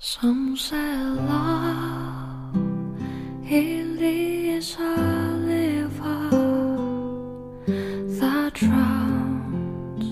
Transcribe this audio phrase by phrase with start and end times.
[0.00, 2.54] Some say love
[3.50, 4.94] it is a
[5.44, 6.30] river
[8.20, 10.06] that drowns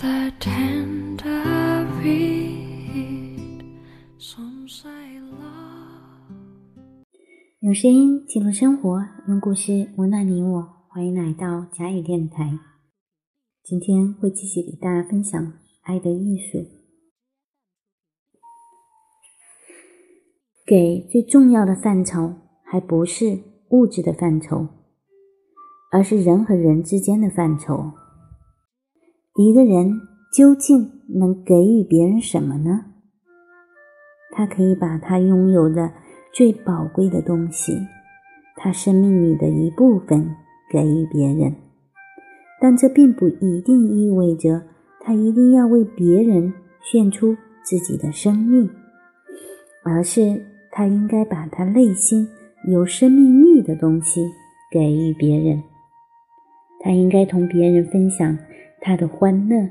[0.00, 3.62] the tender reed.
[4.18, 7.04] Some say love.
[7.60, 10.66] 用声音记录生活，用故事温暖你我。
[10.88, 12.58] 欢迎来到甲语电台。
[13.62, 15.52] 今天会继续给大家分享
[15.82, 16.83] 爱的艺术。
[20.66, 24.66] 给最重要的范畴，还不是物质的范畴，
[25.92, 27.92] 而是人和人之间的范畴。
[29.36, 30.00] 一个人
[30.34, 30.90] 究竟
[31.20, 32.86] 能给予别人什么呢？
[34.32, 35.92] 他可以把他拥有的
[36.32, 37.78] 最宝贵的东西，
[38.56, 40.34] 他生命里的一部分
[40.72, 41.54] 给予别人，
[42.58, 44.62] 但这并不一定意味着
[45.00, 48.70] 他一定要为别人献出自己的生命，
[49.84, 50.53] 而是。
[50.76, 52.26] 他应该把他内心
[52.68, 54.20] 有生命力的东西
[54.72, 55.62] 给予别人。
[56.80, 58.36] 他应该同别人分享
[58.80, 59.70] 他的欢乐、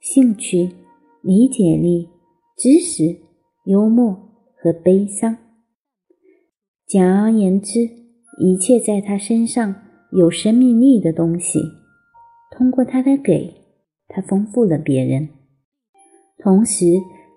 [0.00, 0.70] 兴趣、
[1.20, 2.08] 理解力、
[2.56, 3.18] 知识、
[3.66, 5.36] 幽默和悲伤。
[6.86, 7.80] 简而言之，
[8.40, 9.74] 一切在他身上
[10.12, 11.60] 有生命力的东西，
[12.50, 13.52] 通过他的给，
[14.08, 15.28] 他丰富了别人，
[16.42, 16.86] 同时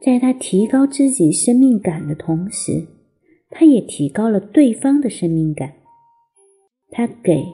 [0.01, 2.87] 在他提高自己生命感的同时。
[3.51, 5.73] 他也提高了对方的生命感。
[6.89, 7.45] 他给，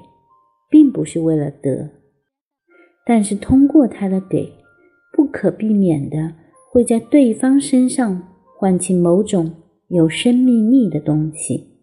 [0.70, 1.90] 并不是为了得，
[3.06, 4.54] 但是通过他的给，
[5.14, 6.36] 不可避免的
[6.72, 9.56] 会在对方身上唤起某种
[9.90, 11.82] 有生命力的东西。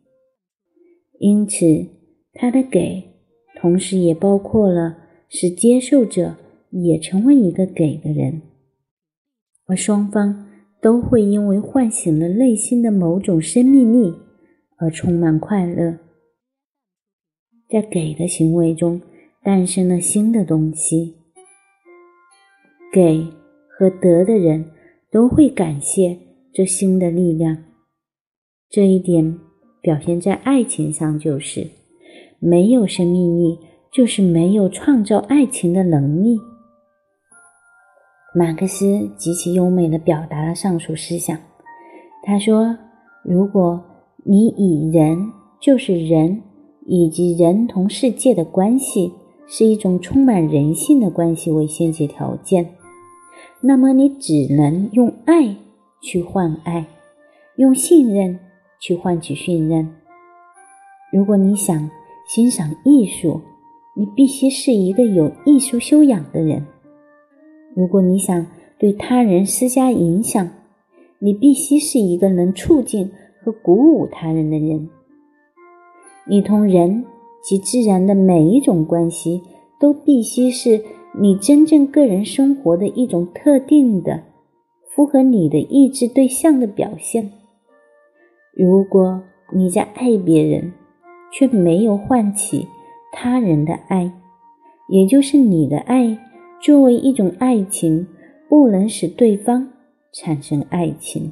[1.18, 1.86] 因此，
[2.32, 3.04] 他的给，
[3.60, 4.96] 同时也包括了
[5.28, 6.36] 使接受者
[6.70, 8.42] 也成为一个给的人，
[9.66, 10.43] 而双方。
[10.84, 14.12] 都会因为唤醒了内心的某种生命力
[14.76, 15.96] 而充满快乐，
[17.70, 19.00] 在给的行为中
[19.42, 21.14] 诞生了新的东西。
[22.92, 23.26] 给
[23.66, 24.66] 和得的人
[25.10, 26.18] 都会感谢
[26.52, 27.64] 这新的力量。
[28.68, 29.38] 这一点
[29.80, 31.66] 表现在爱情上，就是
[32.38, 33.58] 没有生命力，
[33.90, 36.38] 就是没有创造爱情的能力。
[38.36, 41.38] 马克思极其优美地表达了上述思想。
[42.24, 42.76] 他说
[43.22, 43.80] ：“如果
[44.24, 45.30] 你以人
[45.60, 46.42] 就是人
[46.84, 49.12] 以及人同世界的关系
[49.46, 52.70] 是一种充满人性的关系为先决条件，
[53.60, 55.54] 那么你只能用爱
[56.02, 56.86] 去换爱，
[57.54, 58.40] 用信任
[58.80, 59.88] 去换取信任。
[61.12, 61.88] 如果你想
[62.26, 63.40] 欣赏艺术，
[63.96, 66.66] 你必须是一个有艺术修养的人。”
[67.74, 68.46] 如果你想
[68.78, 70.48] 对他人施加影响，
[71.18, 73.10] 你必须是一个能促进
[73.42, 74.88] 和鼓舞他人的人。
[76.26, 77.04] 你同人
[77.42, 79.42] 及自然的每一种关系，
[79.80, 80.82] 都必须是
[81.20, 84.22] 你真正个人生活的一种特定的、
[84.88, 87.30] 符合你的意志对象的表现。
[88.52, 90.72] 如果你在爱别人，
[91.32, 92.66] 却没有唤起
[93.12, 94.10] 他人的爱，
[94.88, 96.16] 也就是你的爱。
[96.64, 98.08] 作为一种爱情，
[98.48, 99.70] 不能使对方
[100.14, 101.30] 产生爱情。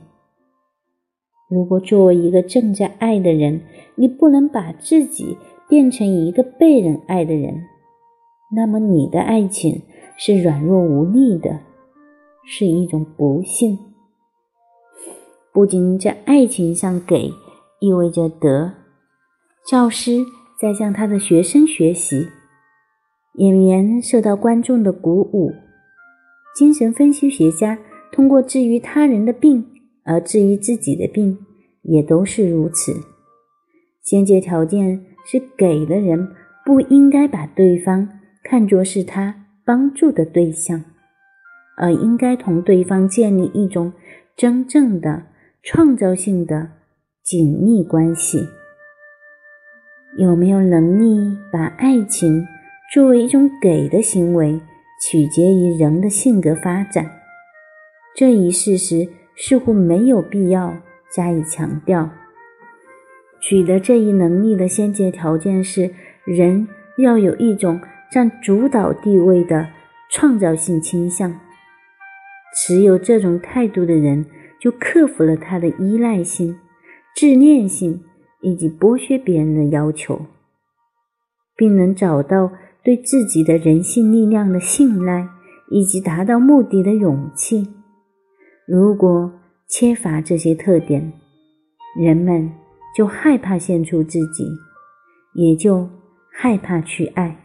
[1.49, 3.63] 如果作为一个正在爱的人，
[3.95, 5.39] 你不能把自己
[5.71, 7.63] 变成一个被人爱的人，
[8.55, 9.81] 那么你的爱情
[10.19, 11.61] 是软弱无力的，
[12.45, 13.79] 是一种不幸。
[15.51, 17.33] 不仅在爱情上给，
[17.81, 18.75] 意味着得。
[19.67, 20.27] 教师
[20.61, 22.29] 在向他的学生学习。
[23.37, 25.53] 演员受到观众的鼓舞，
[26.55, 27.79] 精神分析学家
[28.13, 29.65] 通过治愈他人的病
[30.05, 31.39] 而治愈自己的病，
[31.83, 32.93] 也都是如此。
[34.03, 36.29] 先决条件是给的人
[36.67, 38.07] 不应该把对方
[38.45, 40.85] 看作是他帮助的对象，
[41.79, 43.93] 而应该同对方建立一种
[44.37, 45.23] 真正的
[45.63, 46.69] 创造性的
[47.23, 48.47] 紧密关系。
[50.19, 52.47] 有没有能力把爱情？
[52.93, 54.61] 作为一种给的行为，
[55.01, 57.11] 取决于人的性格发展。
[58.15, 60.77] 这一事实似乎没有必要
[61.11, 62.11] 加以强调。
[63.41, 65.91] 取得这一能力的先决条件是，
[66.27, 66.69] 人
[66.99, 67.81] 要有一种
[68.11, 69.69] 占主导地位的
[70.11, 71.41] 创造性倾向。
[72.55, 74.27] 持有这种态度的人，
[74.61, 76.61] 就克服了他的依赖性、
[77.17, 78.05] 自恋性
[78.43, 80.27] 以及剥削别人的要求，
[81.57, 82.53] 并能找到。
[82.85, 85.29] 对自己的人性力量的信赖
[85.71, 87.69] 以及达到目的的勇气。
[88.67, 89.33] 如果
[89.69, 91.13] 缺乏这些特点
[91.99, 92.51] 人们
[92.97, 94.47] 就害怕献出自己
[95.35, 95.89] 也就
[96.31, 97.42] 害怕去爱。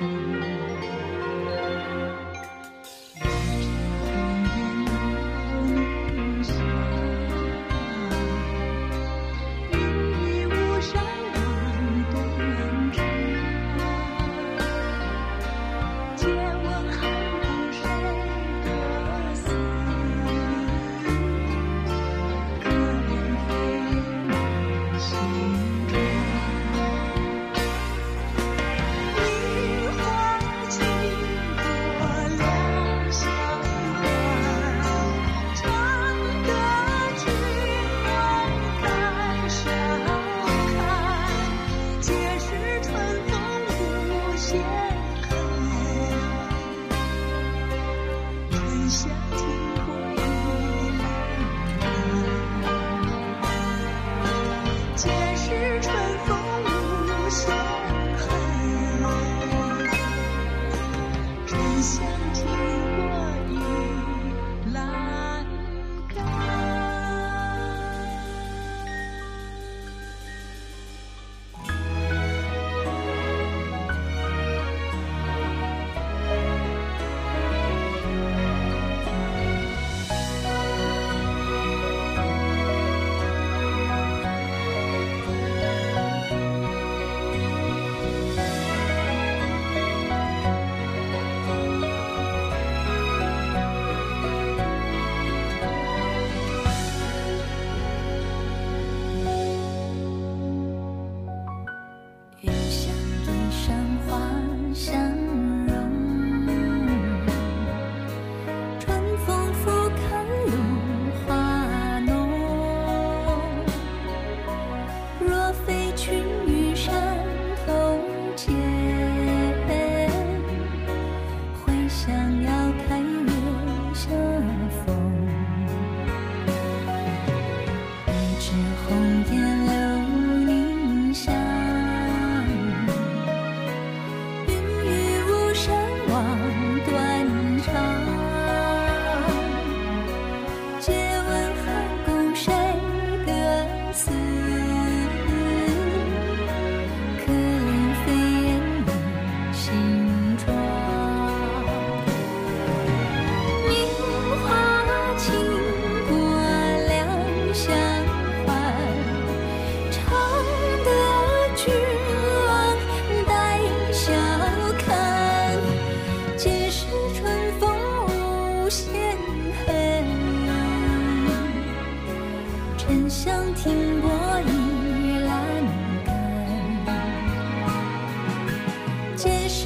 [0.00, 0.59] Música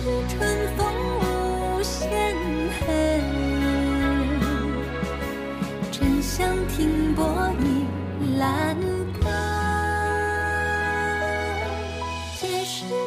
[0.04, 0.38] 几春
[0.76, 0.84] 风
[1.22, 2.36] 无限
[2.78, 2.84] 恨？
[5.90, 7.86] 沉香停泊倚
[8.38, 8.76] 阑
[9.22, 9.24] 干。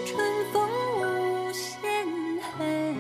[0.07, 0.17] 春
[0.51, 1.77] 风无限
[2.57, 2.95] 恨？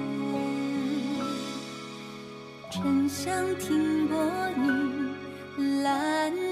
[2.69, 3.25] 沉香
[6.29, 6.46] 倚。